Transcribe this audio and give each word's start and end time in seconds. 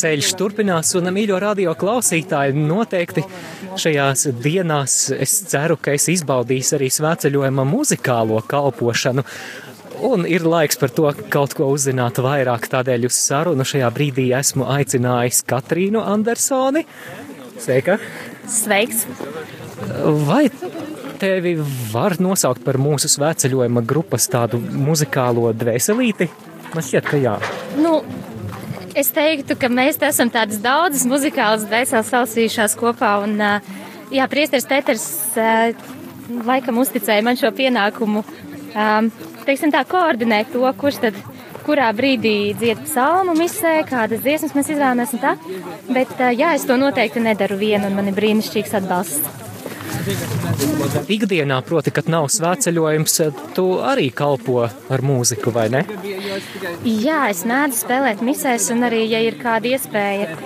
Ceļš 0.00 0.28
turpinās, 0.38 0.92
un 0.98 1.10
mīļo 1.14 1.38
radio 1.42 1.74
klausītāji 1.78 2.54
noteikti 2.56 3.24
šajās 3.80 4.26
dienās 4.42 4.94
es 5.16 5.34
ceru, 5.50 5.76
ka 5.80 5.94
es 5.96 6.08
izbaudīšu 6.12 6.78
arī 6.78 6.90
svētceļojuma 6.94 7.66
muzikālo 7.68 8.40
kalpošanu. 8.48 9.24
Un 10.06 10.24
ir 10.24 10.46
laiks 10.48 10.80
par 10.80 10.92
to 10.96 11.10
kaut 11.32 11.52
ko 11.58 11.68
uzzināt 11.74 12.22
vairāk, 12.24 12.70
tādēļ 12.72 13.08
uz 13.10 13.18
sarunu 13.20 13.66
šajā 13.68 13.90
brīdī 13.92 14.30
esmu 14.38 14.68
aicinājis 14.78 15.42
Katrīnu 15.50 16.00
Andersoni. 16.00 16.86
Sveika! 17.60 17.98
Sveiks! 18.48 19.04
Vai 20.24 20.46
tevi 21.20 21.58
var 21.92 22.16
nosaukt 22.22 22.64
par 22.64 22.80
mūsu 22.80 23.10
svētceļojuma 23.12 23.84
grupas 23.84 24.30
tādu 24.32 24.60
muzikālo 24.60 25.52
dvēselīti? 25.52 26.30
Man 26.74 26.86
šķiet, 26.86 27.06
ka 27.10 27.18
jā. 27.20 27.36
Nu, 27.80 28.00
es 28.98 29.10
teiktu, 29.14 29.56
ka 29.58 29.70
mēs 29.72 29.98
esam 30.06 30.30
tādas 30.32 30.60
daudzas 30.62 31.06
muzikālas 31.10 31.66
dvēseles 31.66 32.12
sausījušās 32.14 32.76
kopā. 32.78 33.16
Un, 33.24 33.36
jā, 34.14 34.28
priesteris 34.30 34.68
Peters 34.70 35.08
laikam 36.46 36.78
uzticēja 36.78 37.26
man 37.26 37.38
šo 37.40 37.50
pienākumu 37.54 38.22
teiksim, 39.46 39.72
tā, 39.74 39.82
koordinēt 39.88 40.52
to, 40.54 40.64
kurš 40.78 41.02
tad 41.04 41.20
kurā 41.66 41.90
brīdī 41.96 42.54
dzied 42.58 42.84
psalmu 42.86 43.34
misē, 43.38 43.80
kādas 43.88 44.22
dziesmas 44.24 44.54
mēs 44.56 44.72
izvēlamies 44.74 45.14
un 45.16 45.22
tā. 45.22 45.34
Bet 45.90 46.14
jā, 46.38 46.54
es 46.56 46.66
to 46.68 46.78
noteikti 46.80 47.22
nedaru 47.22 47.58
vienu 47.60 47.90
un 47.90 47.98
man 47.98 48.10
ir 48.10 48.16
brīnišķīgs 48.16 48.76
atbalsts. 48.80 49.49
Ikdienā, 51.10 51.58
proti, 51.66 51.92
kad 51.94 52.08
nav 52.12 52.28
svētceļojums, 52.32 53.16
tu 53.56 53.66
arī 53.84 54.08
kalpo 54.14 54.62
ar 54.64 55.04
mūziku, 55.04 55.52
vai 55.54 55.66
ne? 55.72 55.82
Jā, 56.86 57.26
es 57.32 57.42
mēdzu 57.48 57.80
spēlēt 57.82 58.24
misēs, 58.24 58.70
un 58.74 58.86
arī, 58.88 59.02
ja 59.10 59.20
ir 59.24 59.36
kāda 59.40 59.74
iespēja 59.74 60.36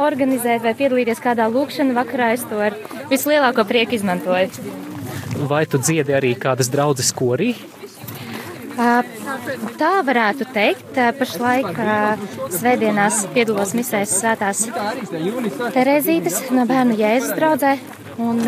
organizēt 0.00 0.64
vai 0.64 0.74
piedalīties 0.78 1.22
kādā 1.24 1.48
lūkšanā 1.52 1.96
vakarā, 1.98 2.32
es 2.38 2.46
to 2.48 2.60
ar 2.70 2.76
vislielāko 3.12 3.66
prieku 3.68 3.98
izmantoju. 3.98 4.48
Vai 5.50 5.64
tu 5.66 5.80
dziedi 5.82 6.14
arī 6.14 6.34
kādas 6.38 6.70
draudzes 6.72 7.10
korī? 7.16 7.54
Tā 9.78 9.90
varētu 10.06 10.46
teikt. 10.54 10.96
Pašlaik 11.18 11.76
svētdienās 12.54 13.20
piedalos 13.34 13.74
misēs 13.78 14.16
svētās 14.18 14.64
Terezītes 15.74 16.40
no 16.54 16.64
bērnu 16.70 16.96
Jēzus 16.98 17.36
draudzē. 17.38 17.76
Un, 18.22 18.40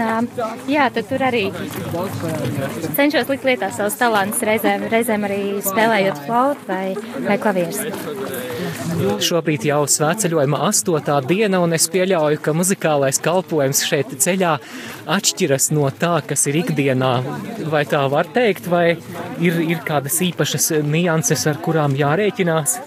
jā, 0.70 0.86
tad 0.94 1.08
tur 1.10 1.22
arī 1.26 1.44
cenšos 2.96 3.30
likt 3.32 3.46
lietā 3.48 3.70
savus 3.74 3.96
talantus, 3.98 4.44
reizēm, 4.46 4.86
reizēm 4.92 5.26
arī 5.26 5.40
spēlējot 5.64 6.20
flautu 6.26 6.68
vai, 6.68 6.84
vai 7.26 7.38
klavierus. 7.42 7.80
Šobrīd 9.26 9.66
jau 9.68 9.82
svētceļojuma 9.90 10.60
astotā 10.68 11.18
diena, 11.26 11.60
un 11.64 11.74
es 11.76 11.88
pieļauju, 11.92 12.40
ka 12.42 12.54
muzikālais 12.56 13.18
kalpojums 13.24 13.82
šeit 13.88 14.14
ceļā 14.22 14.54
atšķiras 15.16 15.70
no 15.76 15.90
tā, 15.90 16.14
kas 16.26 16.46
ir 16.50 16.60
ikdienā. 16.62 17.12
Vai 17.72 17.84
tā 17.90 18.04
var 18.12 18.30
teikt, 18.32 18.70
vai 18.72 18.86
ir, 19.42 19.58
ir 19.66 19.82
kādas 19.86 20.20
īpašas 20.24 20.70
nianses, 20.86 21.46
ar 21.50 21.60
kurām 21.64 21.96
jārēķinās? 21.98 22.78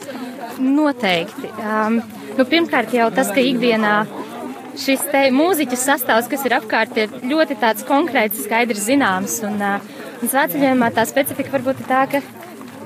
Noteikti. 0.60 1.52
Um, 1.62 2.02
nu, 2.38 2.48
pirmkārt 2.48 2.96
jau 2.96 3.08
tas, 3.16 3.30
ka 3.36 3.44
ikdienā 3.44 3.94
šis 4.80 5.06
mūziķu 5.36 5.80
sastāvs, 5.80 6.30
kas 6.32 6.46
ir 6.48 6.58
apkārt, 6.60 6.98
ir 6.98 7.16
ļoti 7.28 7.60
tāds 7.62 7.86
konkrēts, 7.88 8.44
skaidrs, 8.46 8.86
zināms. 8.88 9.40
Un, 9.48 9.60
un 9.60 10.32
svētceļojumā 10.32 10.92
tā 10.96 11.08
specifika 11.10 11.58
varbūt 11.58 11.84
ir 11.84 11.90
tā, 11.90 12.06
ka 12.12 12.24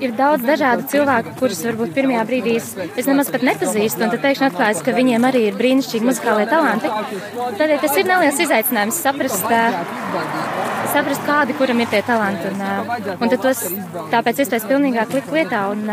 ir 0.02 0.14
daudz 0.16 0.44
dažādu 0.46 0.86
cilvēku, 0.90 1.34
kurus 1.38 1.62
varbūt 1.66 1.94
pirmajā 1.96 2.24
brīdī 2.28 2.56
es, 2.58 3.06
nemaz 3.06 3.30
pat 3.32 3.44
nepazīstu, 3.46 4.02
un 4.04 4.12
tad 4.12 4.22
pēkšņi 4.24 4.46
atklājas, 4.48 4.82
ka 4.84 4.94
viņiem 4.96 5.26
arī 5.28 5.44
ir 5.48 5.58
brīnišķīgi 5.58 6.08
muzikālie 6.08 6.46
talanti. 6.50 6.90
Tādēļ 7.60 7.80
tas 7.84 7.96
ir 8.00 8.08
neliels 8.08 8.42
izaicinājums 8.44 9.00
saprast, 9.06 9.46
saprast 10.94 11.26
kādi, 11.28 11.56
kuram 11.58 11.82
ir 11.84 11.90
tie 11.92 12.02
talanti, 12.06 12.50
un, 12.50 13.16
un 13.16 13.34
tad 13.34 13.40
tos 13.44 13.64
tāpēc 14.12 14.44
iespējas 14.44 14.68
pilnīgāk 14.70 15.14
likt 15.18 15.32
lietā. 15.34 15.64
Un, 15.72 15.86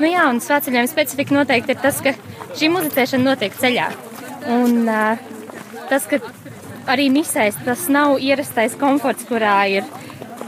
nu 0.00 0.10
jā, 0.10 0.26
un 0.32 0.42
svētceļojuma 0.44 0.92
specifika 0.92 1.36
noteikti 1.36 1.76
ir 1.76 1.82
tas, 1.84 2.02
ka 2.04 2.16
šī 2.56 2.72
muzicēšana 2.72 3.32
notiek 3.32 3.56
ceļā. 3.60 3.90
Un 4.56 4.84
uh, 4.86 5.35
tas, 5.90 6.06
ka 6.10 6.20
arī 6.90 7.08
misēs 7.12 7.58
tas 7.66 7.86
nav 7.92 8.18
ierastais 8.22 8.76
komforts, 8.78 9.26
kurā 9.28 9.58
ir 9.70 9.86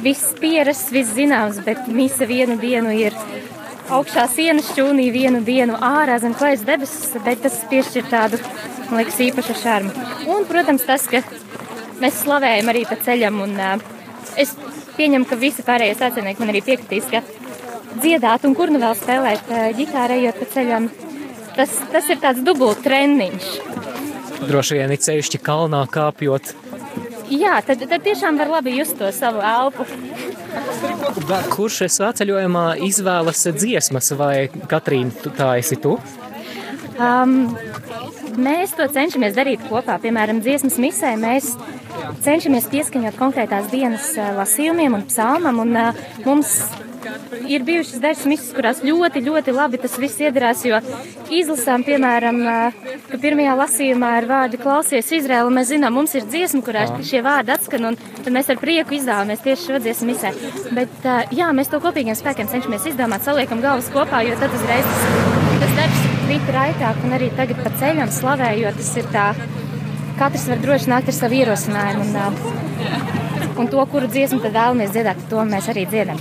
viss 0.02 0.34
pierasts, 0.38 0.92
viss 0.94 1.14
zināms, 1.16 1.60
bet 1.66 1.88
mise 1.90 2.26
vienu 2.28 2.58
dienu 2.60 2.92
ir 2.94 3.16
augšā 3.94 4.26
sienas 4.30 4.68
šķūnī, 4.72 5.08
vienu 5.12 5.40
dienu 5.44 5.78
ārā 5.82 6.18
zem 6.22 6.34
klājas 6.38 6.64
debesis, 6.66 7.16
bet 7.24 7.42
tas 7.44 7.56
piešķir 7.70 8.08
tādu, 8.10 8.40
man 8.90 9.00
liekas, 9.00 9.20
īpašu 9.28 9.56
šarmu. 9.62 10.06
Un, 10.28 10.44
protams, 10.48 10.84
tas, 10.88 11.06
ka 11.10 11.22
mēs 12.02 12.22
slavējam 12.22 12.70
arī 12.70 12.84
pa 12.88 12.98
ceļam, 13.00 13.40
un 13.46 13.56
uh, 13.56 13.82
es 14.36 14.54
pieņemu, 14.98 15.28
ka 15.28 15.40
visi 15.40 15.64
pārējie 15.66 15.98
sacinieki 15.98 16.44
man 16.44 16.52
arī 16.52 16.62
piekritīs, 16.68 17.10
ka 17.10 17.22
dziedāt 17.98 18.44
un 18.46 18.56
kur 18.58 18.72
nu 18.72 18.82
vēl 18.82 18.96
spēlēt 18.98 19.50
uh, 19.50 19.68
ģitāru 19.78 20.20
ejot 20.20 20.42
pa 20.42 20.50
ceļam, 20.54 20.90
tas, 21.56 21.78
tas 21.92 22.12
ir 22.12 22.20
tāds 22.22 22.44
dubult 22.46 22.84
treniņš. 22.84 23.52
Droši 24.46 24.78
vien 24.78 24.92
ir 24.94 25.00
ceļšķi 25.02 25.40
kalnā 25.42 25.82
kāpjot. 25.90 26.52
Jā, 27.28 27.58
tad, 27.66 27.82
tad 27.90 28.04
tiešām 28.06 28.38
var 28.40 28.48
labi 28.58 28.76
just 28.78 28.96
to 29.00 29.10
savu 29.12 29.42
elpu. 29.44 29.84
Kurš 31.52 31.82
svētceļojumā 31.98 32.64
izvēlas 32.86 33.44
dziesmas, 33.58 34.12
vai 34.16 34.48
Katrīna, 34.70 35.34
tā 35.36 35.50
esi 35.60 35.76
tu? 35.82 35.98
Um, 36.98 37.52
mēs 38.40 38.72
to 38.78 38.88
cenšamies 38.94 39.36
darīt 39.36 39.62
kopā. 39.68 39.98
Piemēram, 40.02 40.40
dziesmas 40.42 40.78
misē 40.80 41.12
mēs 41.20 41.52
cenšamies 42.24 42.70
pieskaņot 42.72 43.18
konkrētās 43.20 43.68
dienas 43.74 44.14
lasījumiem 44.38 44.96
un 44.98 45.06
psalmam. 45.10 45.60
Un, 45.66 45.76
uh, 45.76 46.06
mums 46.24 46.56
ir 47.48 47.64
bijušas 47.66 48.00
dažas 48.02 48.24
misijas, 48.28 48.54
kurās 48.56 48.82
ļoti, 48.84 49.22
ļoti 49.24 49.54
labi 49.54 49.80
tas 49.82 49.96
viss 50.00 50.20
iedarās, 50.22 50.64
jo 50.66 50.80
izlasām, 51.34 51.84
piemēram, 51.86 52.40
ka 53.10 53.20
pirmajā 53.22 53.54
lasījumā 53.62 54.12
ir 54.20 54.28
vārdi 54.30 54.60
klausies 54.62 55.12
Izraēlu, 55.18 55.52
mēs 55.54 55.72
zinām, 55.72 55.96
mums 55.98 56.14
ir 56.18 56.26
dziesma, 56.28 56.62
kurā 56.66 56.86
šie 57.06 57.22
vārdi 57.26 57.54
atskan, 57.54 57.90
un 57.90 57.98
tad 58.18 58.30
mēs 58.34 58.50
ar 58.52 58.60
prieku 58.62 58.98
izdevāmies 58.98 59.44
tieši 59.44 59.70
šo 59.70 59.82
dziesmu 59.84 60.10
misē. 60.12 60.34
Bet, 60.76 61.08
jā, 61.34 61.50
mēs 61.56 61.72
to 61.72 61.82
kopīgiem 61.84 62.18
spēkiem 62.18 62.50
cenšamies 62.52 62.90
izdomāt, 62.92 63.26
saliekam 63.26 63.62
galvas 63.64 63.90
kopā, 63.94 64.24
jo 64.28 64.38
tad 64.40 64.54
uzreiz 64.58 64.88
tas, 64.88 65.06
tas 65.62 65.78
darbs 65.80 66.04
krīt 66.26 66.50
raitāk, 66.52 67.04
un 67.06 67.16
arī 67.16 67.30
tagad 67.36 67.62
pa 67.64 67.72
ceļam 67.80 68.12
slavējot, 68.12 68.82
tas 68.82 68.92
ir 69.00 69.08
tā, 69.14 69.30
katrs 70.18 70.50
var 70.50 70.60
droši 70.66 70.92
nākt 70.92 71.12
ar 71.12 71.18
savu 71.22 71.40
ierosinājumu. 71.40 72.10
Un, 72.10 73.17
un 73.58 73.68
to, 73.70 73.82
kuru 73.90 74.08
dziesmu 74.10 74.40
tad 74.44 74.54
vēlamies 74.54 74.94
dziedāt, 74.94 75.20
to 75.30 75.42
mēs 75.48 75.68
arī 75.72 75.84
dziedam. 75.90 76.20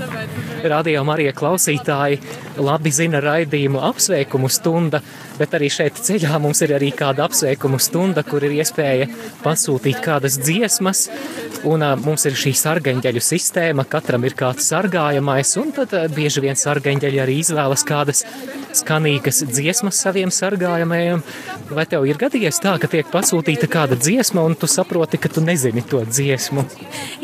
Radio 0.67 1.03
Marija 1.05 1.33
klausītāji 1.37 2.17
labi 2.57 2.91
zina 2.91 3.21
raidījumu 3.21 3.81
apsveikumu 3.85 4.49
stunda, 4.49 5.01
bet 5.37 5.53
arī 5.53 5.69
šeit 5.71 5.99
ceļā 6.01 6.39
mums 6.41 6.63
ir 6.65 6.73
arī 6.77 6.89
kāda 6.97 7.27
apsveikumu 7.27 7.79
stunda, 7.81 8.23
kur 8.25 8.43
ir 8.47 8.57
iespēja 8.57 9.07
pasūtīt 9.43 10.01
kādas 10.03 10.39
dziesmas, 10.41 11.05
un 11.69 11.85
uh, 11.85 11.93
mums 12.01 12.25
ir 12.25 12.37
šī 12.37 12.55
sargaņģeļu 12.57 13.23
sistēma, 13.23 13.85
katram 13.89 14.25
ir 14.25 14.37
kāds 14.37 14.69
sargājamais, 14.71 15.53
un 15.61 15.73
tad 15.77 15.93
uh, 15.93 16.07
bieži 16.13 16.43
vien 16.47 16.57
sargaņģeļi 16.57 17.23
arī 17.23 17.37
izvēlas 17.43 17.85
kādas 17.87 18.25
skanīgas 18.75 19.43
dziesmas 19.47 20.01
saviem 20.03 20.31
sargājamajiem. 20.33 21.23
Vai 21.71 21.85
tev 21.89 22.07
ir 22.09 22.19
gadījies 22.19 22.61
tā, 22.63 22.75
ka 22.81 22.89
tiek 22.91 23.07
pasūtīta 23.11 23.69
kāda 23.71 23.97
dziesma, 23.99 24.43
un 24.47 24.57
tu 24.59 24.69
saproti, 24.71 25.19
ka 25.21 25.31
tu 25.31 25.43
nezini 25.45 25.83
to 25.85 26.03
dziesmu? 26.07 26.65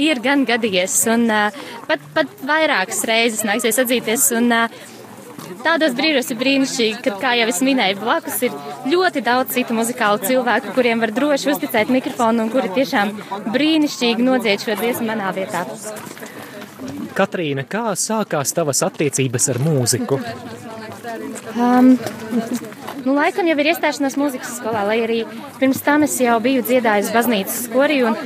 Ir 0.02 0.24
gan 0.24 0.48
gadījies, 0.48 0.98
un 1.14 1.28
uh, 1.32 1.62
pat, 1.90 2.04
pat 2.16 2.42
vairākas 2.48 3.04
reizes 3.10 3.46
nāksies 3.48 3.80
atzīties. 3.84 4.32
Un, 4.40 4.52
uh, 4.52 4.90
Tādos 5.64 5.94
brīžos 5.96 6.30
ir 6.32 6.40
brīnišķīgi, 6.40 7.00
ka, 7.04 7.14
kā 7.22 7.34
jau 7.40 7.48
es 7.52 7.60
minēju, 7.64 8.00
blakus 8.02 8.42
ir 8.48 8.56
ļoti 8.92 9.24
daudz 9.24 9.56
citu 9.56 9.76
muzikālu 9.76 10.20
cilvēku, 10.24 10.74
kuriem 10.76 11.04
var 11.04 11.14
droši 11.16 11.54
uzticēt 11.54 11.92
mikrofonu 11.94 12.46
un 12.46 12.52
kuri 12.52 12.72
tiešām 12.76 13.14
brīnišķīgi 13.54 14.28
nodzied 14.28 14.64
šo 14.64 14.76
dziesmu 14.80 15.08
manā 15.08 15.32
vietā. 15.36 15.64
Katrīna, 17.16 17.64
kā 17.70 17.94
sākās 18.00 18.52
tavas 18.58 18.84
attiecības 18.88 19.50
ar 19.54 19.62
mūziku? 19.64 20.20
Um, 21.14 21.98
nu, 23.06 23.14
laikam 23.14 23.46
jau 23.46 23.56
ir 23.62 23.68
iestāšanās 23.70 24.16
mūzikas 24.18 24.56
skolā, 24.58 24.82
lai 24.88 24.96
arī 25.04 25.18
pirms 25.60 25.82
tam 25.86 26.06
es 26.08 26.16
jau 26.22 26.40
biju 26.42 26.64
dziedājis 26.66 27.12
baznīcas 27.14 27.60
skorī 27.68 28.00
un 28.08 28.18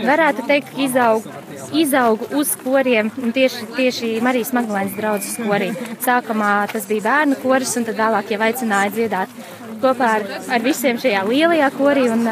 varētu 0.00 0.46
teikt, 0.48 0.70
ka 0.72 0.80
izaugu, 0.86 1.34
izaugu 1.76 2.30
uz 2.40 2.54
koriem 2.62 3.10
un 3.20 3.34
tieši, 3.36 3.68
tieši 3.76 4.12
Marijas 4.24 4.54
Magdalēnas 4.56 4.96
draudzes 4.96 5.36
skorī. 5.36 5.72
Sākumā 6.06 6.52
tas 6.72 6.88
bija 6.88 7.04
bērnu 7.10 7.36
koris 7.42 7.74
un 7.76 7.88
tad 7.88 8.00
vēlāk 8.00 8.32
jau 8.32 8.40
aicināja 8.48 8.94
dziedāt 8.96 9.36
kopā 9.82 10.14
ar, 10.20 10.26
ar 10.56 10.64
visiem 10.64 11.00
šajā 11.02 11.26
lielajā 11.28 11.68
korī 11.76 12.06
un, 12.14 12.24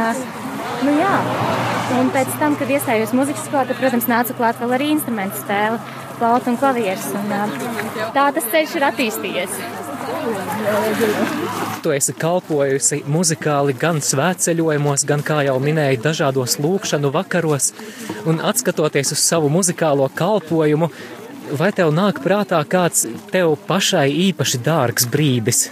nu 0.87 0.97
jā. 0.97 1.15
Un 1.99 2.09
pēc 2.15 2.33
tam, 2.39 2.55
kad 2.57 2.71
iestājos 2.71 3.13
mūzikas 3.19 3.49
skolā, 3.51 3.67
tad, 3.67 3.81
protams, 3.83 4.07
nāca 4.09 4.37
klāt 4.39 4.61
vēl 4.63 4.77
arī 4.79 4.93
instrumentu 4.95 5.43
spēle, 5.43 5.81
flauta 6.21 6.53
un 6.53 6.59
klavieres. 6.61 7.09
Un, 7.19 7.33
tā 8.15 8.29
tas 8.37 8.47
ceļš 8.55 8.77
ir 8.79 8.87
attīstījies. 8.93 9.63
Tu 11.81 11.93
esi 11.97 12.13
kalpojusi 12.13 13.01
muzikāli 13.09 13.73
gan 13.81 14.03
svētceļojumos, 14.05 15.07
gan, 15.09 15.23
kā 15.25 15.41
jau 15.47 15.57
minēji, 15.63 16.01
dažādos 16.05 16.59
lūkšanu 16.61 17.13
vakaros, 17.15 17.71
un 18.29 18.43
atskatoties 18.45 19.15
uz 19.17 19.23
savu 19.25 19.49
muzikālo 19.53 20.11
kalpojumu, 20.15 20.91
vai 21.57 21.71
tev 21.77 21.95
nāk 21.97 22.21
prātā 22.25 22.61
kāds 22.69 23.07
tev 23.33 23.57
pašai 23.69 24.11
īpaši 24.29 24.61
dārgs 24.67 25.09
brīdis? 25.11 25.71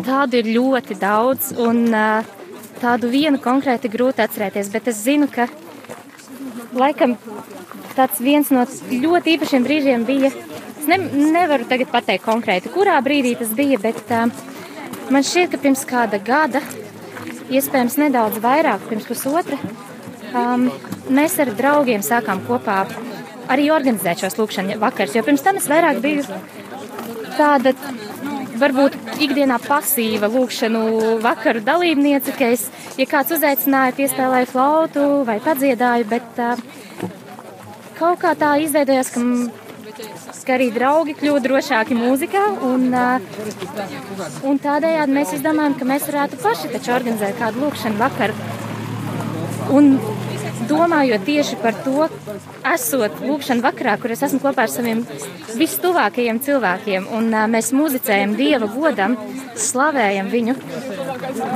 Tādu 0.00 0.40
ir 0.40 0.50
ļoti 0.56 0.96
daudz, 1.00 1.52
un 1.60 1.86
tādu 2.80 3.12
vienu 3.12 3.40
konkrēti 3.42 3.92
grūti 3.92 4.24
atcerēties, 4.24 4.72
bet 4.72 4.88
es 4.92 5.04
zinu, 5.04 5.28
ka 5.32 5.48
laikam 6.76 7.16
tāds 7.96 8.20
viens 8.20 8.52
no 8.52 8.64
ļoti 8.90 9.36
īpašiem 9.36 9.64
brīžiem 9.64 10.04
bija. 10.08 10.32
Es 10.86 10.90
ne, 10.92 11.00
nevaru 11.34 11.64
tagad 11.66 11.88
pateikt 11.90 12.22
konkrēti, 12.22 12.70
kurā 12.70 12.94
brīdī 13.02 13.32
tas 13.34 13.50
bija, 13.58 13.74
bet 13.82 13.98
uh, 14.14 14.28
man 15.10 15.24
šķiet, 15.26 15.48
ka 15.50 15.58
pirms 15.64 15.82
kāda 15.82 16.20
gada, 16.22 16.60
iespējams 17.50 17.96
nedaudz 17.98 18.38
vairāk, 18.44 18.84
pirms 18.86 19.08
pusotra, 19.08 19.58
um, 20.30 20.68
mēs 21.10 21.34
ar 21.42 21.50
draugiem 21.58 22.06
sākām 22.06 22.44
kopā 22.46 22.84
arī 23.50 23.66
organizēt 23.74 24.22
šos 24.22 24.38
lūkšanas 24.38 24.78
vakars, 24.78 25.18
jo 25.18 25.24
pirms 25.26 25.42
tam 25.42 25.58
es 25.58 25.66
vairāk 25.74 25.98
biju 26.06 26.22
tāda 27.34 27.74
varbūt 28.62 28.94
ikdienā 29.26 29.58
pasīva 29.66 30.30
lūkšanu 30.30 30.86
vakaru 31.26 31.66
dalībniece, 31.66 32.38
ka 32.38 32.54
es, 32.54 32.70
ja 32.94 33.10
kāds 33.10 33.34
uzaicināja, 33.34 33.98
piespēlēju 33.98 34.54
flautu 34.54 35.12
vai 35.26 35.40
padziedāju, 35.42 36.10
bet 36.14 36.42
uh, 36.46 36.66
kaut 37.98 38.22
kā 38.22 38.38
tā 38.38 38.54
izveidojās, 38.62 39.16
ka, 39.18 39.26
ka 40.46 40.56
arī 40.56 40.68
draugi 40.74 41.16
kļuva 41.18 41.42
drošāki 41.44 41.96
mūzikā. 41.98 42.44
Un, 42.66 42.88
un 44.50 44.60
tādējādi 44.62 45.16
mēs 45.16 45.34
izdomājām, 45.38 45.78
ka 45.78 45.88
mēs 45.88 46.06
varētu 46.10 46.40
paši 46.42 46.94
organizēt 46.94 47.40
kādu 47.40 47.64
lūkšanu 47.64 48.00
vakaru. 48.00 48.36
Un 49.76 49.96
domājot 50.70 51.24
tieši 51.26 51.58
par 51.62 51.74
to, 51.84 52.06
esot 52.74 53.22
lūkšana 53.22 53.64
vakarā, 53.64 53.96
kur 54.02 54.14
es 54.14 54.22
esmu 54.26 54.40
kopā 54.42 54.66
ar 54.66 54.72
saviem 54.72 55.02
vistuvākajiem 55.56 56.40
cilvēkiem, 56.42 57.08
un 57.16 57.32
uh, 57.32 57.46
mēs 57.50 57.72
muzicējam 57.76 58.36
Dieva 58.38 58.68
godam, 58.70 59.16
slavējam 59.58 60.30
viņu, 60.32 60.56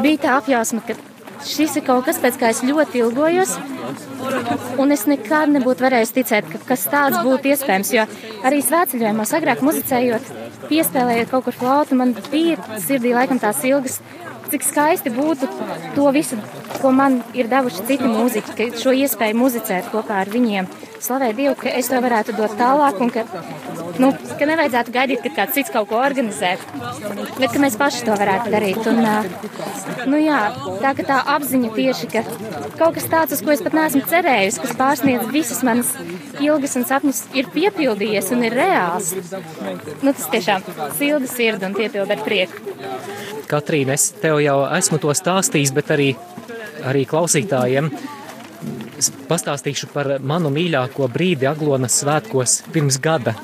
bija 0.02 0.22
tā 0.24 0.36
apjausma, 0.40 0.82
ka 0.86 0.98
šis 1.46 1.76
ir 1.78 1.84
kaut 1.86 2.06
kas, 2.08 2.20
pēc 2.22 2.38
kā 2.40 2.50
es 2.54 2.62
ļoti 2.66 3.02
ilgojos. 3.04 3.56
Un 4.80 4.94
es 4.94 5.06
nekad 5.10 5.52
nebūtu 5.54 5.86
varējis 5.86 6.14
ticēt, 6.16 6.48
ka 6.52 6.62
kas 6.72 6.86
tāds 6.92 7.20
būtu 7.26 7.52
iespējams. 7.52 7.92
Jo 7.96 8.06
arī 8.46 8.62
svētceļojumos 8.64 9.34
agrāk 9.38 9.64
muzicējot, 9.66 10.32
piespēlējot 10.70 11.32
kaut 11.32 11.48
kur 11.48 11.56
flautu, 11.56 11.98
man 12.00 12.14
bija 12.30 12.58
sirdī 12.82 13.14
laikam 13.16 13.40
tās 13.42 13.62
ilgas, 13.68 14.00
cik 14.50 14.66
skaisti 14.66 15.12
būtu 15.14 15.48
to 15.96 16.10
visu, 16.14 16.38
ko 16.80 16.92
man 16.94 17.20
ir 17.36 17.50
devuši 17.50 17.86
citi 17.88 18.08
mūziķi, 18.08 18.56
ka 18.58 18.68
šo 18.80 18.94
iespēju 19.04 19.38
muzicēt 19.38 19.90
kopā 19.92 20.22
ar 20.24 20.32
viņiem. 20.32 20.68
Slavēt 21.00 21.38
Dievu, 21.38 21.54
ka 21.56 21.72
es 21.72 21.88
to 21.88 21.96
varētu 22.04 22.34
dot 22.36 22.56
tālāk 22.60 22.98
un 23.00 23.12
ka 23.12 23.24
nu, 24.00 24.10
ka 24.38 24.48
nevajadzētu 24.48 24.92
gaidīt, 24.94 25.22
kad 25.24 25.36
kāds 25.38 25.56
cits 25.56 25.72
kaut 25.72 25.88
ko 25.90 26.00
organizē, 26.00 26.54
bet 27.38 27.54
ka 27.54 27.62
mēs 27.62 27.78
paši 27.80 28.04
to 28.06 28.16
varētu 28.20 28.52
darīt. 28.52 28.84
Un, 28.90 29.00
nu, 30.12 30.20
jā, 30.20 30.40
tā, 30.82 30.92
tā 31.08 31.20
apziņa 31.36 31.72
tieši, 31.76 32.10
ka 32.12 32.24
kaut 32.78 32.98
kas 32.98 33.08
tāds, 33.12 33.36
uz 33.36 33.44
ko 33.44 33.54
es 33.54 33.64
pat 33.64 33.76
neesmu 33.76 34.02
cerējusi, 34.12 34.62
kas 34.64 34.76
pārsniedz 34.80 35.30
visas 35.32 35.62
manas 35.66 35.94
ilgas 36.40 36.76
un 36.80 36.86
sapņus, 36.88 37.22
ir 37.36 37.48
piepildījies 37.54 38.30
un 38.36 38.44
ir 38.48 38.56
reāls. 38.60 39.14
Nu, 40.04 40.12
tas 40.12 40.28
tiešām 40.32 40.64
silda 40.98 41.30
sirdi 41.30 41.68
un 41.68 41.76
piepilda 41.76 42.16
ar 42.16 42.24
prieku. 42.26 42.76
Katrīna, 43.50 43.96
es 43.98 44.12
tev 44.22 44.38
jau 44.44 44.60
esmu 44.76 45.00
to 45.02 45.12
stāstījis, 45.16 45.72
bet 45.74 45.90
arī, 45.96 46.12
arī 46.86 47.06
klausītājiem 47.08 47.90
pastāstīšu 49.30 49.88
par 49.94 50.16
manu 50.20 50.50
mīļāko 50.52 51.08
brīdi 51.12 51.48
Aglonas 51.48 52.00
svētkos 52.02 52.60
pirms 52.72 53.00
gada. 53.02 53.34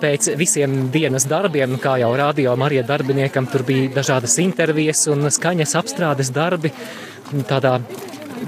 Pēc 0.00 0.30
visiem 0.40 0.86
dienas 0.92 1.26
darbiem, 1.28 1.76
kā 1.82 1.98
jau 2.00 2.10
rādījā 2.16 2.54
Marija 2.56 2.84
darbiniekam, 2.88 3.48
tur 3.50 3.64
bija 3.68 3.90
dažādas 3.98 4.38
intervijas 4.40 5.04
un 5.12 5.28
skaņas 5.32 5.76
apstrādes 5.80 6.32
darbi. 6.32 6.72
Tādā 7.50 7.76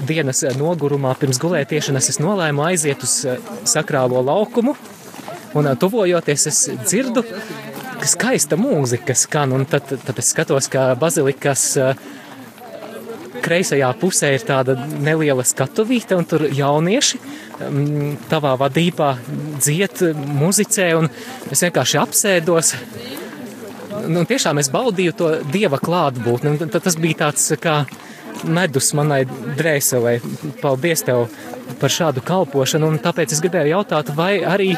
dienas 0.07 0.41
nogurumā 0.57 1.13
pirms 1.19 1.39
gulētiešanas 1.41 2.09
es 2.09 2.19
nolēmu 2.23 2.65
aiziet 2.65 3.05
uz 3.05 3.19
eh, 3.29 3.37
sakrālo 3.69 4.23
laukumu, 4.25 4.73
un 5.53 5.69
eh, 5.69 5.77
tuvojoties 5.79 6.47
es 6.49 6.63
dzirdu, 6.81 7.23
ka 8.01 8.09
skaista 8.09 8.57
mūzika 8.59 9.15
skan, 9.15 9.53
tad, 9.69 9.93
tad 9.93 10.19
es 10.19 10.33
skatos, 10.33 10.67
ka 10.71 10.89
bazilikas 10.99 11.67
uh, 11.77 11.93
kreisajā 13.41 13.89
pusē 13.99 14.33
ir 14.35 14.45
tāda 14.47 14.75
neliela 14.77 15.45
skatuvīte, 15.47 16.17
un 16.17 16.27
tur 16.29 16.45
jaunieši 16.53 17.19
mm, 17.19 18.13
tavā 18.31 18.53
vadībā 18.61 19.13
dzied, 19.57 20.03
muzicē, 20.37 20.89
un 20.99 21.09
es 21.51 21.63
vienkārši 21.65 21.99
apsēdos. 22.03 22.73
Nu, 24.09 24.25
tiešām 24.27 24.59
es 24.59 24.69
baudīju 24.73 25.13
to 25.17 25.29
dieva 25.53 25.79
klātbūtni. 25.81 26.57
Tas 26.73 26.97
bija 26.99 27.27
tāds 27.27 27.45
kā 27.61 27.83
medus 28.43 28.91
manai 28.97 29.23
drēselē. 29.29 30.17
Paldies 30.61 31.05
tev 31.07 31.27
par 31.79 31.93
šādu 31.93 32.23
kalpošanu, 32.25 32.89
un 32.91 33.01
tāpēc 33.03 33.35
es 33.35 33.41
gribēju 33.43 33.75
jautāt, 33.77 34.11
vai 34.17 34.37
arī 34.43 34.73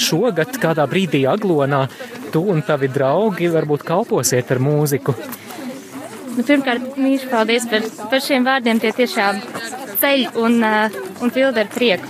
šogad 0.00 0.58
kādā 0.60 0.86
brīdī 0.90 1.24
Aglonā 1.30 1.86
tu 2.32 2.44
un 2.52 2.62
tavi 2.66 2.90
draugi 2.92 3.50
varbūt 3.50 3.86
kalposiet 3.86 4.50
ar 4.52 4.60
mūziku. 4.62 5.14
Nu, 6.40 6.44
pirmkārt, 6.48 6.94
mīļš, 6.96 7.24
paldies 7.28 7.66
par, 7.68 7.82
par 8.08 8.22
šiem 8.24 8.46
vārdiem. 8.46 8.78
Tie 8.80 8.94
tiešām 8.96 9.42
ceļ 10.00 10.38
un, 10.40 10.54
uh, 10.64 10.94
un 11.20 11.32
pilda 11.34 11.66
ar 11.66 11.68
prieku. 11.74 12.08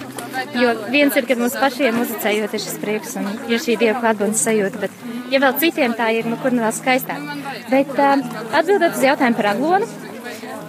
Jo 0.55 0.77
viens 0.93 1.17
ir, 1.19 1.27
kad 1.27 1.41
mums 1.41 1.57
pašiem 1.59 1.99
muzicējot 1.99 2.55
ir 2.55 2.63
šis 2.63 2.77
prieks 2.79 3.17
un 3.19 3.27
ir 3.51 3.59
šī 3.59 3.75
dieva 3.81 3.99
klātbūtnes 3.99 4.45
sajūta, 4.47 4.85
bet 4.85 5.35
ja 5.35 5.41
vēl 5.43 5.57
citiem 5.59 5.97
tā 5.99 6.13
ir, 6.15 6.29
nu 6.31 6.39
kur 6.39 6.55
nu 6.55 6.63
vēl 6.63 6.77
skaistāk. 6.77 7.27
Bet 7.73 7.91
uh, 7.97 8.23
atbildot 8.61 8.95
uz 8.95 9.03
jautājumu 9.09 9.41
par 9.41 9.51
aglonu, 9.57 9.91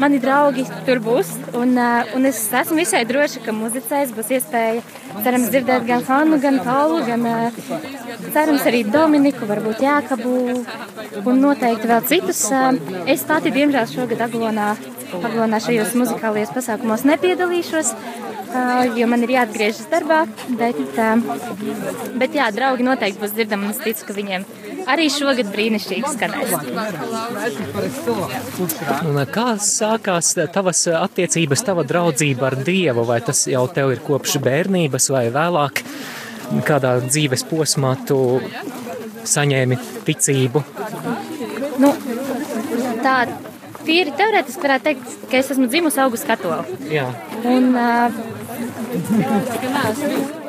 mani 0.02 0.20
draugi 0.22 0.66
tur 0.88 1.02
būs. 1.04 1.32
Un, 1.58 1.76
uh, 1.78 2.14
un 2.18 2.26
es 2.30 2.40
esmu 2.62 2.80
visai 2.80 3.04
droša, 3.10 3.44
ka 3.46 3.54
muzicēs 3.56 4.14
būs 4.16 4.32
iespēja, 4.38 4.82
cerams, 5.22 5.50
dzirdēt 5.54 5.86
gan 5.90 6.06
Hannu, 6.08 6.40
gan 6.44 6.60
Paulu, 6.66 7.02
gan 7.08 7.28
uh, 7.30 7.60
cerams 8.34 8.66
arī 8.70 8.84
Dominiku, 8.88 9.50
varbūt 9.50 9.84
Jākabu 9.86 10.34
un 11.22 11.44
noteikti 11.44 11.92
vēl 11.92 12.08
citus. 12.10 12.42
Uh, 12.50 12.74
es 13.12 13.26
pati, 13.28 13.54
diemžēl, 13.54 13.88
šogad 13.92 14.26
Aglonā, 14.28 14.74
Aglonā 15.22 15.62
šajos 15.64 15.96
muzikālajos 16.02 16.56
pasākumos 16.58 17.08
nepiedalīšos. 17.12 17.96
Jo 19.00 19.06
man 19.08 19.22
ir 19.24 19.32
jāatgriežas 19.32 19.86
darbā, 19.88 20.26
bet, 20.60 20.76
bet 22.20 22.34
jā, 22.36 22.50
draugi 22.52 22.84
noteikti 22.84 23.22
būs 23.22 23.32
dzirdami 23.38 23.70
es 23.72 23.80
ticu, 23.80 24.10
ka 24.10 24.16
viņiem 24.18 24.44
arī 24.90 25.08
šogad 25.14 25.52
brīnišķīgi 25.54 26.14
skanēs. 26.16 26.52
Un 29.10 29.22
kā 29.34 29.48
sākās 29.62 30.34
tavas 30.54 30.86
attiecības, 30.96 31.66
tava 31.68 31.86
draudzība 31.88 32.52
ar 32.52 32.58
Dievu? 32.66 33.06
Vai 33.08 33.20
tas 33.26 33.46
jau 33.52 33.66
tev 33.74 33.94
ir 33.96 34.04
kopš 34.06 34.40
bērnības 34.44 35.12
vai 35.14 35.28
vēlāk? 35.34 35.84
Kādā 36.68 36.98
dzīves 37.06 37.46
posmā 37.48 37.94
tu 38.08 38.18
saņēmi 39.28 39.78
ticību? 40.08 40.64
Nu, 41.82 41.94
tā 43.06 43.16
tīri 43.86 44.14
teorētiski 44.18 44.66
varētu 44.66 44.88
teikt, 44.90 45.18
ka 45.32 45.40
es 45.40 45.52
esmu 45.54 45.70
dzimusi 45.72 46.02
augusta 46.04 46.36
katola. 46.36 46.66
Un, 47.48 47.72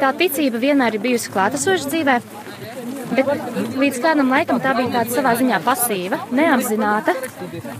tā 0.02 0.12
ticība 0.18 0.60
vienmēr 0.62 0.98
ir 0.98 1.04
bijusi 1.06 1.32
klātesoša 1.32 1.92
dzīvē. 1.92 2.16
Bet 3.16 3.76
līdz 3.81 3.99
kādam 4.02 4.31
laikam 4.33 4.61
tā 4.62 4.73
bija 4.76 4.92
tāda 4.97 5.16
savā 5.16 5.33
ziņā 5.38 5.59
pasīva, 5.64 6.19
neapzināta. 6.35 7.14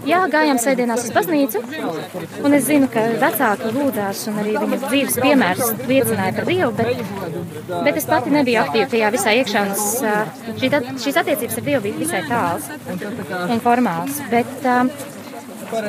Jā, 0.09 0.23
gājām 0.33 0.61
sēdienās 0.63 1.07
uz 1.07 1.15
baznīcu, 1.17 1.63
un 2.43 2.59
es 2.59 2.67
zinu, 2.69 2.91
ka 2.93 3.05
vecāki 3.23 3.73
lūdzās, 3.77 4.27
un 4.33 4.43
arī 4.43 4.57
viņas 4.59 4.85
dzīves 4.89 5.19
piemērs 5.23 5.73
liecināja 5.89 6.37
par 6.39 6.51
Dievu, 6.51 6.71
bet, 6.79 7.73
bet 7.87 8.03
es 8.03 8.09
pati 8.11 8.35
nebiju 8.35 8.61
aktīva 8.65 8.91
tajā 8.93 9.13
visā 9.17 9.37
iekšā, 9.41 9.65
un 9.69 10.61
šī, 10.61 10.73
šīs 11.07 11.23
attiecības 11.25 11.59
ar 11.59 11.67
Dievu 11.71 11.87
bija 11.89 12.03
visai 12.03 12.23
tāls 12.29 12.71
un 13.49 13.65
formāls. 13.65 14.23
Bet, 14.33 14.53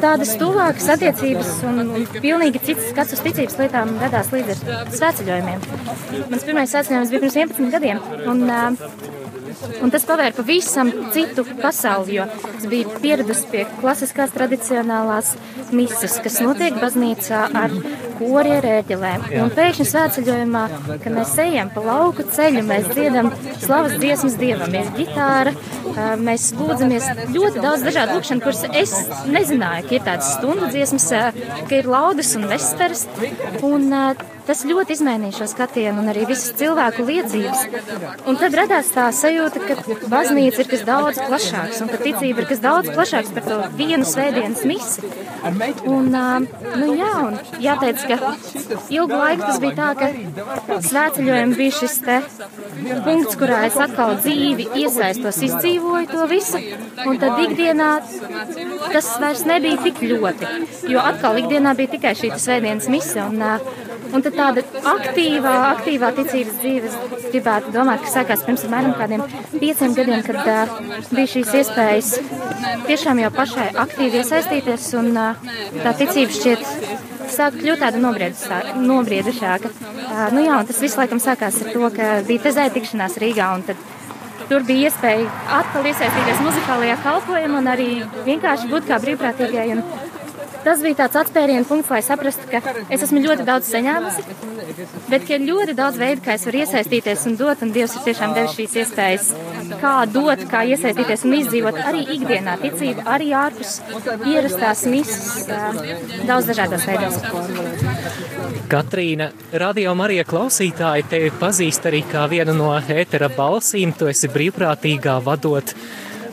tādas 0.04 0.34
tuvākas 0.40 0.88
attiecības 0.96 1.50
un, 1.68 1.82
un 1.84 2.06
pilnīgi 2.14 2.62
cits 2.70 2.92
skats 2.92 3.16
uz 3.18 3.24
ticības 3.26 3.58
lietām 3.60 3.92
radās 4.02 4.32
līdz 4.34 4.54
ar 4.54 4.94
svētceļojumiem. 4.94 5.68
Mans 6.32 6.48
pirmais 6.48 6.72
svētceļojums 6.72 7.12
bija 7.12 7.24
pirms 7.26 7.40
11 7.42 7.74
gadiem. 7.74 8.02
Un, 8.32 8.46
uh, 8.48 9.23
Un 9.84 9.92
tas 9.94 10.06
pavēra 10.08 10.34
pavisam 10.36 10.90
citu 11.16 11.46
pasauli, 11.62 12.18
jo 12.20 12.28
es 12.54 12.66
biju 12.70 12.98
pieradusi 13.04 13.50
pie 13.52 13.66
klasiskās 13.80 14.34
tradicionālās 14.36 15.34
misas, 15.76 16.18
kas 16.24 16.40
notiek 16.44 16.78
baznīcā 16.82 17.42
ar 17.60 17.74
kori 18.20 18.54
ar 18.58 18.68
ērģelēm. 18.78 19.26
Un 19.42 19.54
pēkšņi 19.56 19.88
svētceļojumā, 19.90 20.64
kad 21.04 21.10
mēs 21.16 21.34
ejam 21.44 21.72
pa 21.74 21.86
lauku 21.88 22.26
ceļu, 22.36 22.64
mēs 22.68 22.92
dziedam 22.92 23.32
slavas 23.64 23.98
dziesmas 24.02 24.38
dievam, 24.42 24.78
ir 24.78 24.92
ģitāra, 25.00 25.56
mēs 26.22 26.52
lūdzamies 26.60 27.10
ļoti 27.34 27.64
daudz 27.64 27.88
dažādu 27.88 28.20
lūkšanu, 28.20 28.46
kuras 28.46 28.64
es 28.84 28.96
nezināju, 29.32 29.90
ka 29.90 29.98
ir 29.98 30.06
tādas 30.08 30.36
stundu 30.38 30.70
dziesmas, 30.74 31.10
ka 31.70 31.82
ir 31.82 31.90
laudas 31.90 32.36
un 32.40 32.48
vesteras. 32.52 33.08
Un, 33.64 33.92
Tas 34.48 34.64
ļoti 34.68 34.98
izmainīja 34.98 35.38
šo 35.38 35.46
skatienu 35.54 36.02
un 36.02 36.12
arī 36.12 36.26
visas 36.28 36.52
cilvēku 36.60 37.06
liecības. 37.08 37.62
Un 38.28 38.40
tad 38.40 38.56
radās 38.60 38.90
tā 38.92 39.06
sajūta, 39.16 39.62
ka 39.64 39.98
baznīca 40.12 40.64
ir 40.64 40.72
kas 40.74 40.84
daudz 40.88 41.22
plašāks 41.24 41.80
un 41.84 41.92
ka 41.92 42.00
ticība 42.02 42.44
ir 42.44 42.50
kas 42.50 42.64
daudz 42.64 42.92
plašāks 42.92 43.32
par 43.38 43.48
to 43.48 43.60
vienu 43.80 44.08
svētdienas 44.08 44.66
misi. 44.68 45.08
Un, 45.88 46.12
nu 46.12 46.90
jā, 46.98 47.14
un 47.28 47.40
jāteic, 47.64 48.04
ka 48.10 48.34
ilgu 48.92 49.20
laiku 49.22 49.48
tas 49.48 49.62
bija 49.64 49.76
tā, 49.80 49.90
ka 50.00 50.80
svētceļojumi 50.90 51.58
bija 51.60 51.78
šis 51.80 51.98
te 52.04 52.20
punkts, 53.06 53.38
kurā 53.40 53.64
es 53.68 53.80
atkal 53.80 54.18
dzīvi 54.20 54.68
iesaistos, 54.84 55.40
izdzīvoju 55.48 56.12
to 56.12 56.28
visu, 56.32 56.62
un 57.08 57.20
tad 57.22 57.40
ikdienā 57.44 57.90
tas 58.94 59.10
vairs 59.24 59.46
nebija 59.48 59.80
tik 59.88 60.04
ļoti, 60.14 60.52
jo 60.92 61.04
atkal 61.04 61.40
ikdienā 61.44 61.76
bija 61.80 61.96
tikai 61.96 62.16
šī 62.20 62.34
svētdienas 62.40 62.92
mise, 62.92 63.24
un, 63.24 63.44
Un 64.14 64.22
tad 64.22 64.36
tāda 64.38 64.62
aktīvā, 64.94 65.54
aktīvā 65.72 66.12
ticības 66.18 66.60
dzīve, 66.62 66.90
es 66.90 67.30
gribētu 67.34 67.72
domāt, 67.74 68.04
ka 68.04 68.12
sākās 68.14 68.44
pirms 68.46 68.66
apmēram 68.68 68.94
kādiem 69.00 69.24
pieciem 69.56 69.96
gadiem, 69.98 70.22
kad 70.28 70.40
uh, 70.44 70.76
bija 71.10 71.32
šīs 71.32 71.54
iespējas 71.62 72.12
tiešām 72.90 73.24
jau 73.24 73.32
pašai 73.34 73.72
aktīvi 73.86 74.22
iesaistīties, 74.22 74.92
un 75.02 75.10
uh, 75.18 75.50
tā 75.82 75.96
ticība 76.04 76.38
šķiet 76.38 76.68
sāk 77.34 77.58
kļūt 77.58 77.82
tāda 77.82 78.04
nobriedušāka. 78.84 79.74
Uh, 79.74 80.30
nu 80.36 80.46
jā, 80.46 80.62
un 80.62 80.70
tas 80.70 80.84
viss 80.86 81.00
laikam 81.00 81.22
sākās 81.24 81.62
ar 81.64 81.74
to, 81.74 81.90
ka 81.98 82.14
bija 82.30 82.46
tezē 82.48 82.70
tikšanās 82.76 83.18
Rīgā, 83.24 83.50
un 83.58 83.66
tad 83.66 83.82
tur 84.50 84.66
bija 84.68 84.90
iespēja 84.92 85.30
atkal 85.58 85.90
iesaistīties 85.90 86.42
muzikālajā 86.46 86.98
kalpojumā 87.02 87.62
un 87.64 87.70
arī 87.74 87.90
vienkārši 88.28 88.70
būt 88.70 88.90
kā 88.90 89.00
brīvprātīgai. 89.02 89.70
Un, 89.78 89.84
tas 90.66 90.84
bija 90.84 91.00
tāds 91.04 91.20
atspērienu 91.24 91.68
punkts, 91.70 91.92
lai 91.94 92.02
saprastu, 92.06 92.48
ka 92.52 92.62
es 92.90 93.06
esmu 93.06 93.24
ļoti 93.24 93.48
daudz 93.48 93.70
saņēmusi, 93.74 94.26
bet 95.10 95.28
ka 95.28 95.38
ir 95.38 95.46
ļoti 95.48 95.76
daudz 95.78 96.00
veidu, 96.02 96.24
kā 96.26 96.38
es 96.38 96.46
varu 96.48 96.64
iesaistīties 96.64 97.28
un 97.30 97.38
dot, 97.40 97.64
un 97.66 97.74
Dievs 97.76 97.98
ir 97.98 98.06
tiešām 98.08 98.36
devis 98.38 98.56
šīs 98.58 98.78
iespējas, 98.84 99.30
kā 99.82 99.96
dot, 100.14 100.46
kā 100.52 100.64
iesaistīties 100.74 101.26
un 101.28 101.38
izdzīvot 101.40 101.80
arī 101.84 102.06
ikdienā 102.18 102.58
ticību, 102.64 103.08
arī 103.16 103.34
ārpus 103.38 103.80
ierastās 104.30 104.86
misas, 104.90 105.48
daudz 106.28 106.52
dažādos 106.52 106.88
veidos. 106.90 107.20
Katrīna, 108.74 109.28
radio 109.62 109.92
Marija 109.98 110.24
klausītāji 110.26 111.06
tevi 111.12 111.30
pazīst 111.40 111.86
arī 111.90 112.02
kā 112.10 112.24
vienu 112.32 112.56
no 112.58 112.72
ētera 112.80 113.30
balsīm. 113.34 113.94
Tu 113.98 114.10
esi 114.10 114.30
brīvprātīgā 114.34 115.20
vadot 115.26 115.76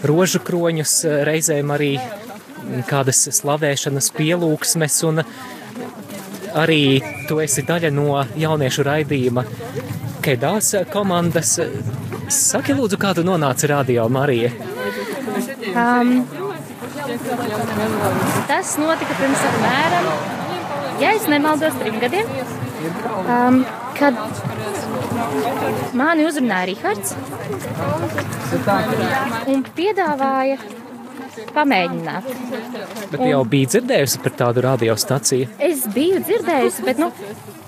rožu 0.09 0.41
kroņus, 0.47 0.95
reizēm 1.29 1.75
arī 1.75 1.91
kādas 2.89 3.23
slavēšanas 3.41 4.11
pielūgsmes, 4.17 4.99
un 5.09 5.23
arī 6.59 6.83
tu 7.29 7.41
esi 7.43 7.65
daļa 7.67 7.91
no 7.95 8.21
jauniešu 8.39 8.87
raidījuma 8.87 9.45
Kedās 10.21 10.75
komandas. 10.93 11.55
Saki, 12.31 12.75
lūdzu, 12.77 12.99
kā 13.01 13.15
tu 13.17 13.25
nonāci 13.27 13.71
radio 13.71 14.05
Marija? 14.13 14.51
Um, 15.71 16.13
tas 18.51 18.75
notika 18.79 19.17
pirms 19.19 19.45
apmēram, 19.49 20.11
ja 21.03 21.15
es 21.17 21.27
nemaldos, 21.31 21.79
trim 21.81 21.97
gadiem, 22.03 22.29
um, 23.25 23.63
kad 23.99 24.19
mani 25.97 26.27
uzrunāja 26.29 26.69
Rihards 26.71 27.17
un 29.51 29.65
piedāvāja 29.77 30.61
pamēģināt. 31.55 32.27
Bet 33.13 33.23
jau 33.29 33.45
bija 33.49 33.75
dzirdējusi 33.75 34.21
par 34.25 34.37
tādu 34.43 34.65
radiostaciju? 34.67 35.49
Es 35.71 35.87
biju 35.95 36.23
dzirdējusi, 36.25 36.87
bet 36.87 37.01
nu, 37.03 37.11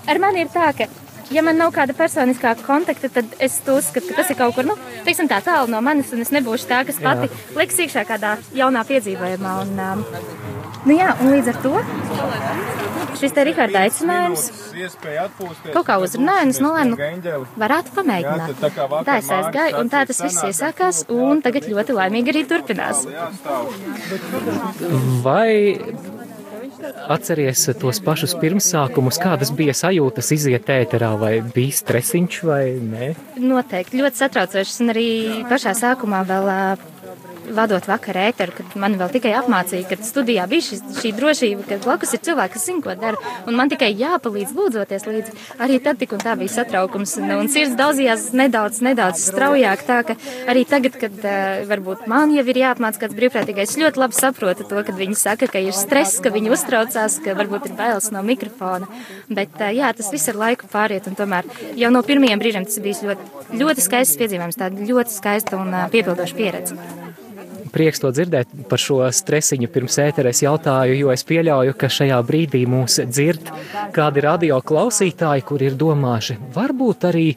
ar 0.09 0.21
mani 0.23 0.45
ir 0.45 0.51
tā, 0.53 0.71
ka 0.77 0.89
ja 1.33 1.43
man 1.45 1.57
nav 1.59 1.73
kāda 1.75 1.95
personiskā 1.97 2.55
kontakta, 2.63 3.09
tad 3.13 3.37
es 3.43 3.59
uzskatu, 3.61 4.09
ka 4.09 4.21
tas 4.21 4.33
ir 4.33 4.39
kaut 4.39 4.55
kur, 4.57 4.67
nu, 4.67 4.77
teiksim, 5.07 5.29
tā 5.31 5.39
tālu 5.45 5.71
no 5.71 5.81
manis, 5.85 6.13
un 6.15 6.25
es 6.25 6.33
nebūšu 6.35 6.69
tā, 6.69 6.83
kas 6.87 7.01
pati 7.03 7.29
jā. 7.29 7.43
liks 7.59 7.79
iekšā 7.85 8.05
kādā 8.09 8.35
jaunā 8.57 8.85
piedzīvojumā. 8.89 9.55
Un, 9.65 9.79
um, 9.87 10.05
nu, 10.85 10.97
jā, 10.97 11.13
un 11.19 11.33
līdz 11.35 11.53
ar 11.53 11.63
to 11.65 11.75
šis 13.19 13.35
te 13.35 13.45
Riharda 13.47 13.83
aicinājums 13.87 14.47
kaut 15.73 15.85
kā 15.87 15.99
uzrunāja, 16.03 16.47
un 16.47 16.53
es 16.53 16.61
nolēmu, 16.63 16.97
nu, 16.97 17.35
varētu 17.61 17.95
pamēģināt. 17.97 18.65
Tā 19.07 19.19
es 19.19 19.31
aizgāju, 19.37 19.79
un 19.81 19.91
tā 19.93 20.03
tas 20.09 20.23
viss 20.25 20.47
iesākās, 20.49 21.03
un 21.13 21.43
tagad 21.45 21.69
ļoti 21.69 21.97
laimīgi 21.97 22.33
arī 22.33 22.45
turpinās. 22.49 23.05
Vai 25.23 25.53
atceries 27.13 27.67
tos 27.79 27.99
pašus 28.03 28.35
pirmsākumus, 28.39 29.19
kādas 29.21 29.51
bija 29.55 29.75
sajūtas 29.77 30.31
iziet 30.35 30.71
ēterā, 30.71 31.13
vai 31.19 31.35
bija 31.55 31.77
stresiņš 31.79 32.39
vai 32.47 32.63
nē? 32.79 33.11
Noteikti, 33.43 34.01
ļoti 34.01 34.23
satraucošs, 34.23 34.81
un 34.83 34.95
arī 34.95 35.07
pašā 35.49 35.75
sākumā 35.79 36.23
vēl 36.27 36.51
vadot 37.51 37.85
vakar 37.87 38.17
ēteru, 38.27 38.53
kad 38.57 38.75
man 38.79 38.95
vēl 38.99 39.11
tikai 39.13 39.33
apmācīja, 39.39 39.87
kad 39.89 40.03
studijā 40.05 40.45
bija 40.49 40.65
šis, 40.67 40.83
šī 40.99 41.11
drošība, 41.17 41.65
ka 41.67 41.79
blakus 41.83 42.13
ir 42.15 42.21
cilvēki, 42.25 42.53
kas 42.55 42.65
zina, 42.67 42.83
ko 42.85 42.95
dara, 42.99 43.33
un 43.47 43.57
man 43.57 43.71
tikai 43.71 43.91
jāpalīdz 43.99 44.53
lūdzoties 44.57 45.07
līdzi. 45.09 45.35
Arī 45.63 45.79
tad 45.83 45.99
tik 46.01 46.15
un 46.15 46.23
tā 46.23 46.35
bija 46.39 46.53
satraukums, 46.53 47.15
un, 47.21 47.33
un 47.37 47.51
sirds 47.51 47.75
daudzījās 47.79 48.29
nedaudz, 48.37 48.81
nedaudz 48.85 49.25
straujāk, 49.27 49.85
tā 49.87 49.99
ka 50.07 50.17
arī 50.51 50.65
tagad, 50.69 50.97
kad 51.01 51.19
uh, 51.21 51.63
varbūt 51.69 52.07
man 52.11 52.33
jau 52.35 52.45
ir 52.45 52.61
jāapmāc 52.63 52.99
kāds 53.01 53.17
brīvprātīgais, 53.17 53.77
ļoti 53.81 54.03
labi 54.03 54.19
saprotu 54.19 54.67
to, 54.69 54.83
kad 54.87 54.99
viņi 54.99 55.19
saka, 55.19 55.49
ka 55.51 55.61
ir 55.63 55.75
stress, 55.77 56.21
ka 56.23 56.33
viņi 56.33 56.53
uztraucās, 56.55 57.19
ka 57.23 57.37
varbūt 57.39 57.69
ir 57.69 57.77
bailes 57.79 58.09
no 58.15 58.23
mikrofona, 58.25 58.89
bet 59.29 59.55
uh, 59.59 59.71
jā, 59.75 59.93
tas 59.97 60.11
viss 60.13 60.31
ar 60.31 60.39
laiku 60.45 60.69
pāriet, 60.71 61.09
un 61.11 61.19
tomēr 61.19 61.49
jau 61.79 61.93
no 61.93 62.03
pirmajiem 62.05 62.41
brīžiem 62.41 62.67
tas 62.69 62.81
bijis 62.83 63.03
ļoti, 63.05 63.31
ļoti 63.61 63.87
skaists 63.87 64.19
piedzīvojums, 64.21 64.59
tāda 64.59 64.91
ļoti 64.93 65.17
skaista 65.17 65.59
un 65.59 65.73
uh, 65.73 65.89
piepildoša 65.93 66.39
pieredze 66.39 67.02
prieks 67.73 68.01
to 68.03 68.11
dzirdēt 68.13 68.53
par 68.69 68.81
šo 68.81 69.01
stresiņu 69.09 69.69
pirms 69.73 69.99
ēteres 70.05 70.43
jautāju, 70.45 70.95
jo 70.99 71.11
es 71.13 71.25
pieļauju, 71.27 71.75
ka 71.79 71.89
šajā 71.91 72.21
brīdī 72.27 72.63
mūs 72.69 72.99
dzird 73.09 73.51
kādi 73.95 74.23
radio 74.23 74.61
klausītāji, 74.61 75.45
kur 75.49 75.63
ir 75.65 75.77
domāši, 75.79 76.37
varbūt 76.55 77.07
arī 77.09 77.27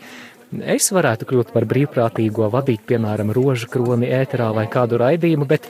es 0.77 0.89
varētu 0.95 1.29
kļūt 1.29 1.53
par 1.55 1.67
brīvprātīgo 1.69 2.51
vadīt, 2.53 2.85
piemēram, 2.89 3.33
rožu 3.35 3.71
kroni 3.73 4.11
ēterā 4.15 4.53
vai 4.57 4.67
kādu 4.71 5.01
raidījumu, 5.03 5.49
bet 5.49 5.69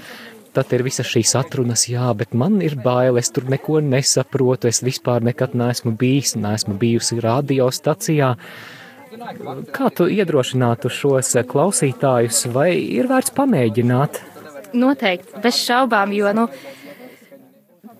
tad 0.56 0.72
ir 0.72 0.84
visas 0.86 1.08
šīs 1.08 1.34
atrunas, 1.36 1.86
jā, 1.90 2.08
bet 2.16 2.32
man 2.34 2.60
ir 2.64 2.78
bail, 2.80 3.18
es 3.20 3.30
tur 3.34 3.48
neko 3.52 3.82
nesaprotu, 3.84 4.70
es 4.70 4.80
vispār 4.84 5.24
nekad 5.24 5.56
neesmu 5.58 5.92
bijis, 6.00 6.36
neesmu 6.40 6.78
bijusi 6.80 7.20
radiostacijā. 7.24 8.32
Kā 9.76 9.90
tu 9.96 10.06
iedrošinātu 10.12 10.90
šos 10.92 11.36
klausītājus, 11.48 12.46
vai 12.52 12.70
ir 12.76 13.08
vērts 13.08 13.32
pamēģināt? 13.36 14.35
Noteikti, 14.76 15.40
bez 15.44 15.60
šaubām, 15.62 16.12
jo, 16.16 16.32
nu, 16.36 16.46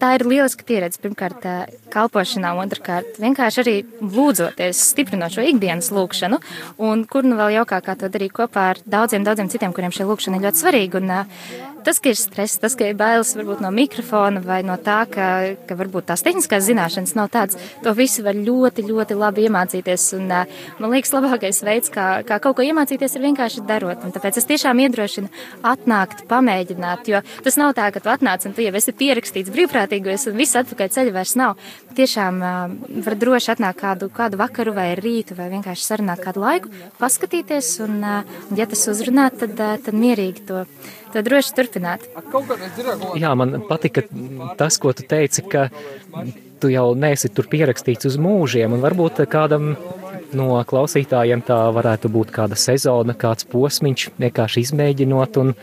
tā 0.01 0.13
ir 0.17 0.27
lieliska 0.29 0.67
pieredze. 0.69 1.01
Pirmkārt, 1.03 1.45
kalpošanā, 1.93 2.53
otrkārt, 2.61 3.19
vienkārši 3.23 3.63
arī 3.63 3.77
lūdzoties, 4.03 4.83
stiprinot 4.93 5.37
šo 5.37 5.47
ikdienas 5.47 5.93
lūkšanu, 5.95 6.41
un 6.85 7.07
kur 7.11 7.27
nu 7.29 7.39
vēl 7.39 7.57
jaukāk, 7.61 7.87
kā 7.87 7.97
to 7.99 8.11
darīt 8.13 8.35
kopā 8.37 8.71
ar 8.75 8.83
daudziem, 8.85 9.25
daudziem 9.27 9.51
citiem, 9.53 9.75
kuriem 9.77 9.95
šī 9.95 10.09
lūkšana 10.11 10.41
ir 10.41 10.49
ļoti 10.49 10.63
svarīga. 10.63 11.01
Un, 11.01 11.15
tas, 11.87 12.01
ka 12.03 12.11
ir 12.11 12.19
stress, 12.19 12.59
tas, 12.63 12.75
ka 12.79 12.89
ir 12.91 12.97
bailes 12.99 13.31
varbūt 13.39 13.63
no 13.63 13.71
mikrofona 13.75 14.43
vai 14.45 14.61
no 14.67 14.75
tā, 14.83 14.99
ka, 15.11 15.29
ka 15.69 15.77
varbūt 15.79 16.09
tās 16.11 16.25
tehniskās 16.27 16.67
zināšanas 16.67 17.15
nav 17.19 17.31
tādas, 17.35 17.61
to 17.85 17.95
visu 17.97 18.25
var 18.27 18.37
ļoti, 18.39 18.85
ļoti 18.89 19.19
labi 19.19 19.47
iemācīties. 19.47 20.09
Un, 20.19 20.33
man 20.83 20.95
liekas, 20.95 21.15
labākais 21.15 21.63
veids, 21.67 21.93
kā, 21.95 22.09
kā 22.27 22.41
kaut 22.43 22.59
ko 22.59 22.67
iemācīties, 22.67 23.17
ir 23.17 23.27
vienkārši 23.29 23.65
darot. 23.69 24.03
Un 24.07 24.15
tāpēc 24.15 24.41
es 24.41 24.49
tiešām 24.49 24.83
iedrošinu 24.87 25.31
atnākt, 25.67 26.25
pamēģināt, 26.31 27.11
jo 27.13 27.23
tas 27.47 27.59
nav 27.61 27.77
tā, 27.79 27.89
ka 27.95 28.03
tu 28.03 28.11
atnāc 28.13 28.47
un 28.49 28.57
tu 28.57 28.65
jau 28.65 28.75
esi 28.81 28.95
pierakstīts 28.97 29.53
brīvprātīgos 29.55 30.29
un 30.31 30.39
viss 30.41 30.59
atpakaļ 30.59 30.93
ceļa 30.97 31.15
vairs 31.15 31.37
nav. 31.39 31.57
Tiešām 31.97 32.43
var 33.07 33.19
droši 33.21 33.55
atnākt 33.55 33.81
kādu, 33.81 34.11
kādu 34.13 34.41
vakaru 34.41 34.75
vai 34.77 34.91
rītu 34.99 35.37
vai 35.39 35.49
vienkārši 35.55 35.87
sarunāt 35.87 36.23
kādu 36.25 36.43
laiku, 36.43 36.73
paskatīties 37.01 37.73
un, 37.87 37.99
un 38.05 38.59
ja 38.59 38.67
tas 38.69 38.87
uzrunā, 38.93 39.31
tad, 39.37 39.57
tad 39.57 39.97
mierīgi 39.97 40.47
to 40.49 40.65
to 41.13 41.23
droši 41.27 41.55
turpināt. 41.57 42.07
Jā, 43.21 43.35
man 43.39 43.61
patika 43.69 44.05
tas, 44.59 44.79
ko 44.83 44.93
tu 44.97 45.07
teici, 45.09 45.45
ka 45.47 45.69
tu 46.61 46.71
jau 46.73 46.89
neesi 46.99 47.31
tur 47.35 47.49
pierakstīts 47.53 48.09
uz 48.11 48.19
mūžiem, 48.21 48.77
un 48.77 48.85
varbūt 48.85 49.25
kādam 49.31 49.75
no 50.37 50.57
klausītājiem 50.67 51.45
tā 51.47 51.59
varētu 51.75 52.11
būt 52.13 52.33
kāda 52.35 52.59
sezona, 52.59 53.15
kāds 53.19 53.47
posmiņš, 53.53 54.09
vienkārši 54.21 54.65
izmēģinot, 54.67 55.39
un 55.43 55.55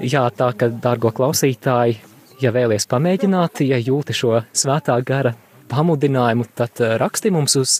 jā, 0.00 0.24
tā, 0.34 0.50
ka, 0.58 0.68
dārgo 0.68 1.12
klausītāji, 1.14 2.00
ja 2.42 2.52
vēlies 2.54 2.88
pamēģināt, 2.90 3.62
ja 3.68 3.78
jūti 3.80 4.16
šo 4.16 4.42
svētā 4.56 4.98
gara 5.06 5.34
pamudinājumu, 5.70 6.48
tad 6.56 6.82
raksti 7.00 7.32
mums 7.34 7.56
uz 7.60 7.78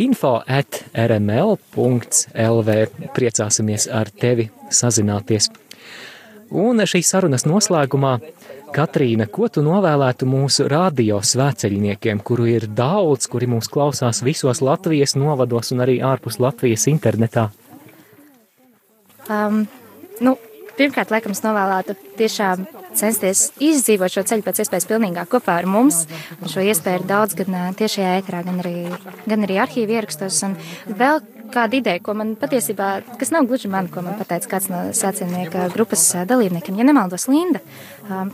info 0.00 0.38
at 0.46 0.84
rml.lv. 0.94 2.76
Priecāsimies 3.16 3.88
ar 3.92 4.12
tevi 4.20 4.48
sazināties. 4.72 5.50
Un 6.50 6.82
šīs 6.82 7.12
sarunas 7.12 7.46
noslēgumā 7.46 8.16
Katrīna, 8.74 9.26
ko 9.30 9.48
tu 9.50 9.62
novēlētu 9.66 10.26
mūsu 10.30 10.66
radio 10.70 11.20
svēceļniekiem, 11.22 12.20
kuru 12.26 12.46
ir 12.50 12.66
daudz, 12.66 13.26
kuri 13.30 13.48
mūs 13.50 13.70
klausās 13.70 14.22
visos 14.26 14.62
Latvijas 14.62 15.16
novados 15.18 15.70
un 15.74 15.82
arī 15.86 15.98
ārpus 16.06 16.38
Latvijas 16.42 16.86
internetā? 16.90 17.48
Um, 19.30 19.64
nu, 20.22 20.36
pirmkārt, 20.78 21.10
laikam, 21.14 21.34
novēlētu 21.34 21.98
tiešām 22.18 22.66
censties 22.98 23.48
izdzīvot 23.62 24.14
šo 24.14 24.24
ceļu 24.26 24.46
pēc 24.46 24.62
iespējas 24.64 24.88
pilnīgāk 24.90 25.30
kopā 25.30 25.60
ar 25.60 25.68
mums. 25.70 26.04
Un 26.40 26.50
šo 26.50 26.64
iespēju 26.66 27.02
ir 27.02 27.06
daudz 27.10 27.38
gan 27.38 27.74
tiešajā 27.78 28.16
ēterā, 28.20 28.42
gan 28.46 28.62
arī, 28.62 28.76
gan 29.30 29.46
arī 29.46 29.60
arhīvi 29.62 29.98
ierakstos. 29.98 30.42
Un 30.46 30.58
vēl 30.98 31.22
kāda 31.52 31.78
ideja, 31.80 32.02
ko 32.04 32.14
man 32.18 32.34
patiesībā, 32.40 32.90
kas 33.20 33.32
nav 33.34 33.48
gluži 33.50 33.70
man, 33.72 33.90
ko 33.92 34.04
man 34.06 34.18
pateica 34.20 34.54
kāds 34.56 34.70
no 34.72 34.84
sāciennieka 34.96 35.68
grupas 35.74 36.04
dalībniekiem, 36.30 36.78
ja 36.80 36.86
nemaldos 36.86 37.28
Linda. 37.30 37.62
Um, 38.08 38.32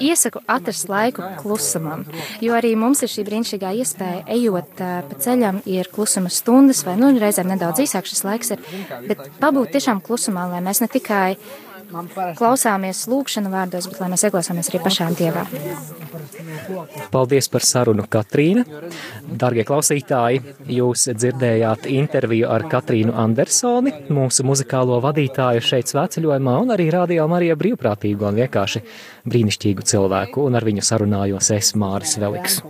Iesaku 0.00 0.40
atrast 0.48 0.88
laiku 0.88 1.20
klusumam, 1.42 2.06
jo 2.40 2.54
arī 2.56 2.70
mums 2.80 3.02
ir 3.04 3.10
šī 3.12 3.26
brīnišķīgā 3.26 3.72
iespēja, 3.82 4.22
ejot 4.32 4.80
uh, 4.80 4.94
pa 5.10 5.18
ceļam, 5.20 5.60
ir 5.68 5.90
klusuma 5.92 6.32
stundas, 6.32 6.80
vai 6.88 6.96
nu 6.96 7.10
reizēm 7.20 7.50
nedaudz 7.52 7.84
īsāk 7.84 8.08
šis 8.08 8.24
laiks 8.24 8.54
ir, 8.56 8.64
bet 9.04 9.28
pabūt 9.42 9.74
tiešām 9.76 10.00
klusumā, 10.04 10.46
lai 10.54 10.64
mēs 10.64 10.80
ne 10.80 10.88
tikai 10.88 11.36
klausāmies 12.38 13.04
lūkšanu 13.10 13.52
vārdos, 13.52 13.88
bet 13.90 14.00
lai 14.02 14.10
mēs 14.12 14.24
ieklausāmies 14.26 14.70
arī 14.70 14.80
pašām 14.84 15.16
dievā. 15.18 15.44
Paldies 17.12 17.48
par 17.52 17.64
sarunu, 17.66 18.06
Katrīna. 18.10 18.64
Dargie 19.40 19.64
klausītāji, 19.68 20.42
jūs 20.76 21.06
dzirdējāt 21.12 21.88
interviju 21.92 22.48
ar 22.52 22.66
Katrīnu 22.70 23.14
Andersoni, 23.24 23.92
mūsu 24.14 24.46
muzikālo 24.48 25.00
vadītāju 25.04 25.64
šeit 25.64 25.92
svētceļojumā, 25.92 26.56
un 26.64 26.74
arī 26.76 26.88
rādījām 26.94 27.36
arī 27.36 27.52
brīvprātīgu 27.60 28.28
un 28.30 28.42
vienkārši 28.42 28.84
brīnišķīgu 29.30 29.88
cilvēku, 29.94 30.48
un 30.48 30.58
ar 30.58 30.66
viņu 30.66 30.84
sarunājos 30.84 31.52
es 31.58 31.74
Māris 31.78 32.18
Veliks. 32.22 32.60